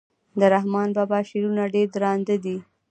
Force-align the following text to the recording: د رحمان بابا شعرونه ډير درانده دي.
د 0.39 0.41
رحمان 0.53 0.89
بابا 0.97 1.19
شعرونه 1.29 1.63
ډير 1.73 1.87
درانده 1.95 2.35
دي. 2.45 2.57